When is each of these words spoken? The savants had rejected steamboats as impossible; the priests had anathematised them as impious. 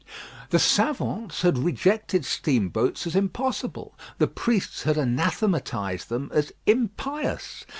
The 0.49 0.57
savants 0.57 1.43
had 1.43 1.59
rejected 1.59 2.25
steamboats 2.25 3.05
as 3.05 3.15
impossible; 3.15 3.93
the 4.17 4.25
priests 4.25 4.81
had 4.81 4.97
anathematised 4.97 6.09
them 6.09 6.31
as 6.33 6.51
impious. 6.65 7.67